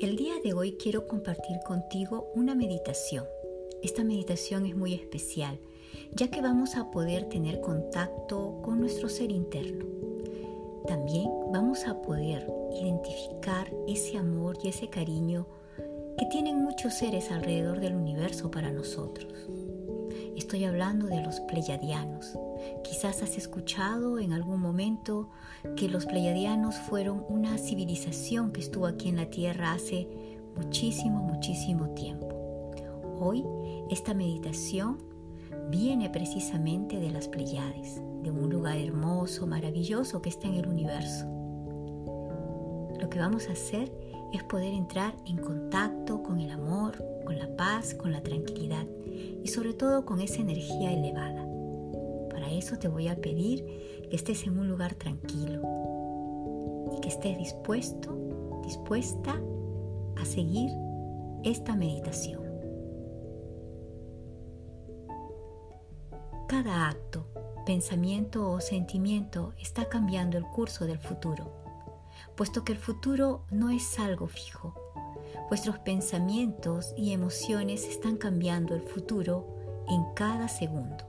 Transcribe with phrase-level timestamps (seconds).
[0.00, 3.24] El día de hoy quiero compartir contigo una meditación.
[3.82, 5.58] Esta meditación es muy especial,
[6.12, 9.86] ya que vamos a poder tener contacto con nuestro ser interno.
[10.86, 15.46] También vamos a poder identificar ese amor y ese cariño
[16.18, 19.32] que tienen muchos seres alrededor del universo para nosotros.
[20.36, 22.38] Estoy hablando de los pleyadianos.
[22.82, 25.28] Quizás has escuchado en algún momento
[25.76, 30.08] que los pleyadianos fueron una civilización que estuvo aquí en la Tierra hace
[30.56, 32.28] muchísimo, muchísimo tiempo.
[33.18, 33.44] Hoy
[33.90, 34.98] esta meditación
[35.70, 41.26] viene precisamente de las Pleiades, de un lugar hermoso, maravilloso que está en el universo.
[43.00, 43.92] Lo que vamos a hacer
[44.32, 48.86] es poder entrar en contacto con el amor, con la paz, con la tranquilidad
[49.42, 51.46] y sobre todo con esa energía elevada.
[52.30, 53.64] Para eso te voy a pedir
[54.08, 55.62] que estés en un lugar tranquilo
[56.96, 59.40] y que estés dispuesto, dispuesta
[60.16, 60.70] a seguir
[61.44, 62.40] esta meditación.
[66.48, 67.26] Cada acto,
[67.64, 71.52] pensamiento o sentimiento está cambiando el curso del futuro,
[72.36, 74.74] puesto que el futuro no es algo fijo,
[75.48, 79.46] Vuestros pensamientos y emociones están cambiando el futuro
[79.88, 81.04] en cada segundo.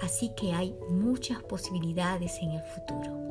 [0.00, 3.26] Así que hay muchas posibilidades en el futuro.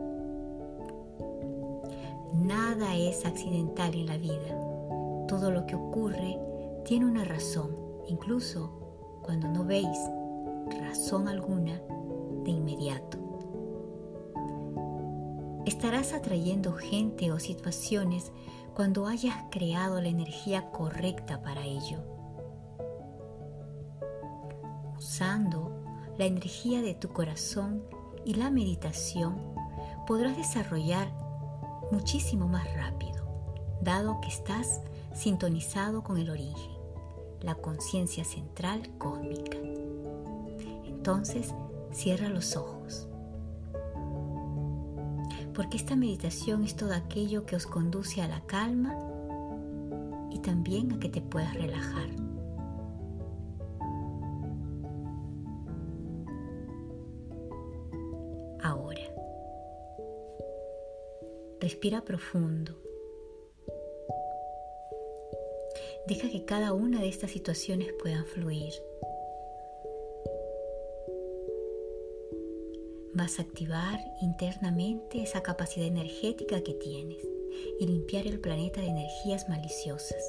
[2.34, 4.60] Nada es accidental en la vida.
[5.28, 6.38] Todo lo que ocurre
[6.84, 7.76] tiene una razón,
[8.08, 9.98] incluso cuando no veis
[10.82, 11.82] razón alguna
[12.44, 13.18] de inmediato.
[15.66, 18.32] Estarás atrayendo gente o situaciones
[18.76, 22.04] cuando hayas creado la energía correcta para ello.
[24.98, 25.82] Usando
[26.18, 27.86] la energía de tu corazón
[28.26, 29.38] y la meditación,
[30.06, 31.10] podrás desarrollar
[31.90, 33.26] muchísimo más rápido,
[33.82, 34.82] dado que estás
[35.14, 36.72] sintonizado con el origen,
[37.40, 39.58] la conciencia central cósmica.
[40.84, 41.54] Entonces,
[41.94, 43.08] cierra los ojos
[45.56, 48.94] porque esta meditación es todo aquello que os conduce a la calma
[50.30, 52.10] y también a que te puedas relajar.
[58.62, 59.02] Ahora,
[61.62, 62.78] respira profundo.
[66.08, 68.74] Deja que cada una de estas situaciones puedan fluir.
[73.16, 77.26] Vas a activar internamente esa capacidad energética que tienes
[77.80, 80.22] y limpiar el planeta de energías maliciosas.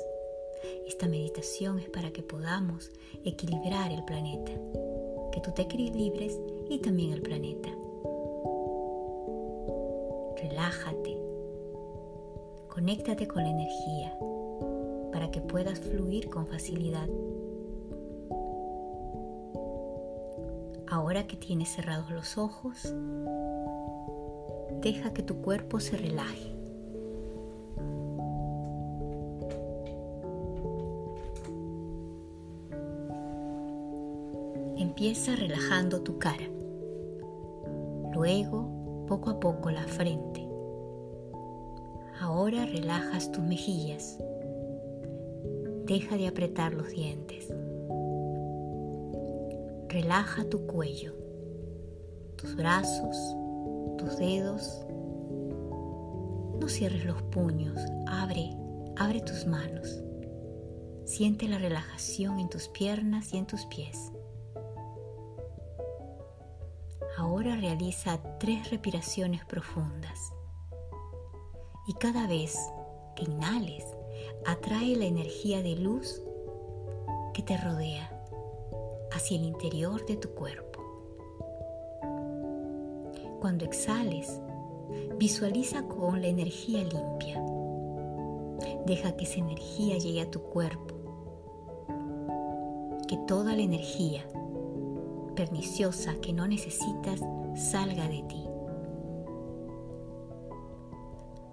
[0.86, 2.92] Esta meditación es para que podamos
[3.24, 4.52] equilibrar el planeta,
[5.32, 6.38] que tú te equilibres
[6.70, 7.68] y también el planeta.
[10.40, 11.18] Relájate,
[12.68, 14.16] conéctate con la energía
[15.12, 17.08] para que puedas fluir con facilidad
[20.88, 22.94] Ahora que tienes cerrados los ojos,
[24.80, 26.52] deja que tu cuerpo se relaje.
[34.76, 36.46] Empieza relajando tu cara,
[38.14, 40.46] luego poco a poco la frente.
[42.20, 44.18] Ahora relajas tus mejillas.
[45.84, 47.52] Deja de apretar los dientes.
[49.88, 51.14] Relaja tu cuello,
[52.36, 53.16] tus brazos,
[53.96, 54.84] tus dedos.
[56.60, 58.50] No cierres los puños, abre,
[58.96, 60.02] abre tus manos.
[61.04, 64.10] Siente la relajación en tus piernas y en tus pies.
[67.16, 70.32] Ahora realiza tres respiraciones profundas.
[71.86, 72.56] Y cada vez
[73.14, 73.84] que inhales,
[74.44, 76.20] atrae la energía de luz
[77.32, 78.15] que te rodea
[79.16, 80.82] hacia el interior de tu cuerpo.
[83.40, 84.40] Cuando exhales,
[85.18, 87.42] visualiza con la energía limpia.
[88.86, 90.94] Deja que esa energía llegue a tu cuerpo.
[93.08, 94.26] Que toda la energía
[95.34, 97.20] perniciosa que no necesitas
[97.54, 98.44] salga de ti.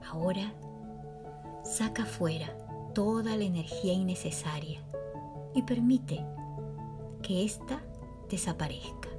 [0.05, 0.53] Ahora
[1.63, 2.57] saca fuera
[2.93, 4.81] toda la energía innecesaria
[5.55, 6.23] y permite
[7.23, 7.81] que ésta
[8.29, 9.09] desaparezca.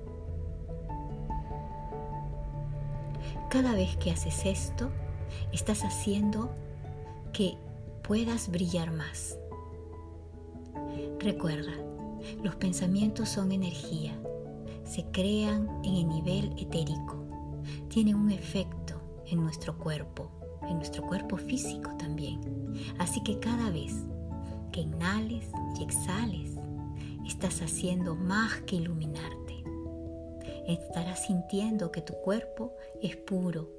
[3.50, 4.90] Cada vez que haces esto,
[5.52, 6.50] estás haciendo
[7.32, 7.56] que
[8.02, 9.36] puedas brillar más.
[11.18, 11.72] Recuerda,
[12.42, 14.12] los pensamientos son energía,
[14.84, 17.24] se crean en el nivel etérico,
[17.88, 20.30] tienen un efecto en nuestro cuerpo
[20.68, 22.40] en nuestro cuerpo físico también.
[22.98, 24.04] Así que cada vez
[24.72, 25.46] que inhales
[25.78, 26.53] y exhales,
[27.26, 29.64] estás haciendo más que iluminarte.
[30.66, 33.70] Estarás sintiendo que tu cuerpo es puro,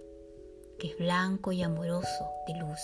[0.77, 2.79] que es blanco y amoroso de luz,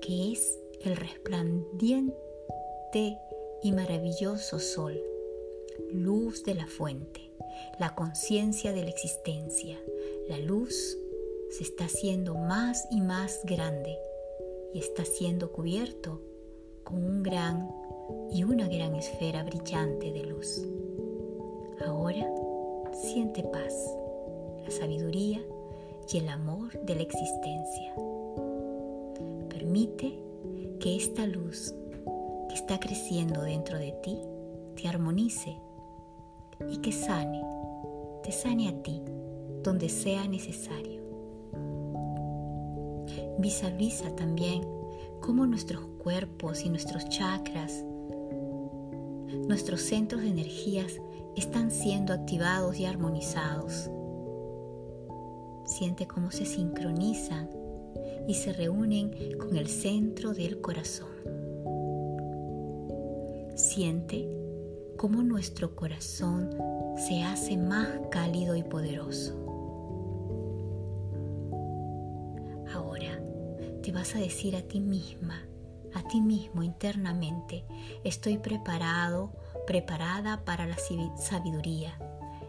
[0.00, 2.14] que es el resplandiente
[3.62, 5.00] y maravilloso sol,
[5.90, 7.32] luz de la fuente,
[7.78, 9.78] la conciencia de la existencia.
[10.28, 10.96] La luz
[11.50, 13.98] se está haciendo más y más grande
[14.72, 16.20] y está siendo cubierto
[16.84, 17.68] con un gran
[18.30, 20.66] y una gran esfera brillante de luz.
[21.86, 22.26] Ahora
[22.92, 23.74] siente paz,
[24.64, 25.40] la sabiduría
[26.12, 27.94] y el amor de la existencia.
[29.48, 30.18] Permite
[30.80, 31.74] que esta luz
[32.48, 34.18] que está creciendo dentro de ti
[34.76, 35.56] te armonice
[36.70, 37.42] y que sane,
[38.22, 39.02] te sane a ti
[39.62, 41.02] donde sea necesario.
[43.38, 44.62] Visualiza también
[45.20, 47.84] cómo nuestros cuerpos y nuestros chakras,
[49.46, 51.00] nuestros centros de energías
[51.36, 53.90] están siendo activados y armonizados.
[55.64, 57.50] Siente cómo se sincronizan
[58.26, 61.08] y se reúnen con el centro del corazón.
[63.54, 64.28] Siente
[64.96, 66.50] cómo nuestro corazón
[66.96, 69.34] se hace más cálido y poderoso.
[72.72, 73.22] Ahora
[73.82, 75.42] te vas a decir a ti misma,
[75.94, 77.64] a ti mismo internamente,
[78.04, 79.32] estoy preparado,
[79.66, 80.76] preparada para la
[81.16, 81.98] sabiduría.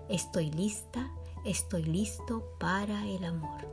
[0.09, 1.12] Estoy lista,
[1.45, 3.68] estoy listo para el amor.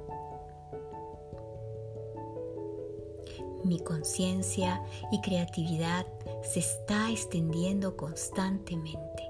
[3.64, 6.06] Mi conciencia y creatividad
[6.42, 9.24] se está extendiendo constantemente.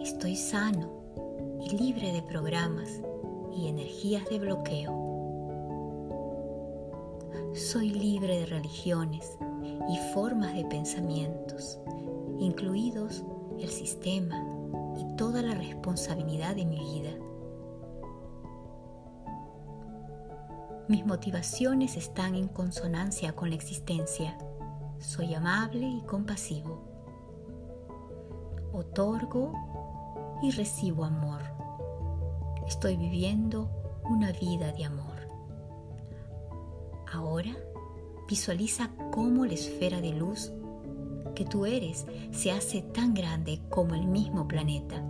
[0.00, 1.04] Estoy sano
[1.60, 2.90] y libre de programas
[3.56, 5.04] y energías de bloqueo.
[7.54, 9.38] Soy libre de religiones
[9.88, 11.78] y formas de pensamientos,
[12.38, 13.24] incluidos
[13.58, 14.44] el sistema
[14.96, 17.10] y toda la responsabilidad de mi vida.
[20.86, 24.36] Mis motivaciones están en consonancia con la existencia.
[24.98, 26.82] Soy amable y compasivo.
[28.72, 29.52] Otorgo
[30.42, 31.40] y recibo amor.
[32.66, 33.70] Estoy viviendo
[34.04, 35.28] una vida de amor.
[37.10, 37.56] Ahora
[38.28, 40.52] visualiza cómo la esfera de luz
[41.34, 45.04] que tú eres se hace tan grande como el mismo planeta.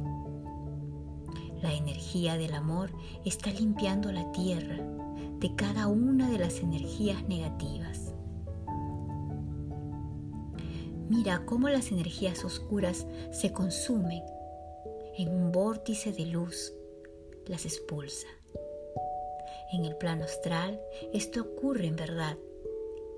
[1.62, 2.90] La energía del amor
[3.24, 4.78] está limpiando la tierra
[5.38, 8.14] de cada una de las energías negativas.
[11.08, 14.22] Mira cómo las energías oscuras se consumen
[15.16, 16.72] en un vórtice de luz,
[17.46, 18.26] las expulsa.
[19.72, 20.80] En el plano astral
[21.12, 22.36] esto ocurre en verdad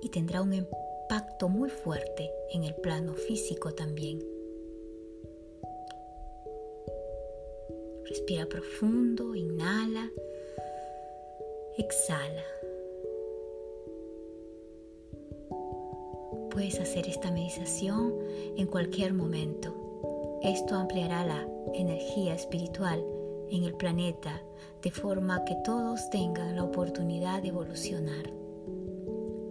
[0.01, 4.23] y tendrá un impacto muy fuerte en el plano físico también.
[8.05, 10.09] Respira profundo, inhala
[11.77, 12.43] Exhala.
[16.49, 18.15] Puedes hacer esta meditación
[18.57, 20.39] en cualquier momento.
[20.41, 23.03] Esto ampliará la energía espiritual
[23.51, 24.41] en el planeta
[24.81, 28.33] de forma que todos tengan la oportunidad de evolucionar.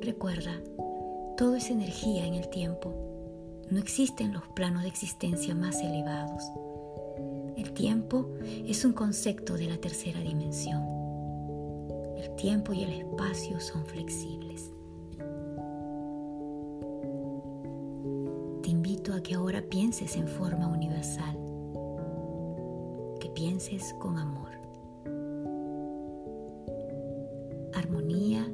[0.06, 0.52] Recuerda,
[1.36, 2.94] todo es energía en el tiempo.
[3.68, 6.44] No existen los planos de existencia más elevados.
[7.56, 10.80] El tiempo es un concepto de la tercera dimensión.
[12.16, 14.70] El tiempo y el espacio son flexibles.
[18.62, 21.36] Te invito a que ahora pienses en forma universal,
[23.18, 24.52] que pienses con amor.
[27.74, 28.48] Armonía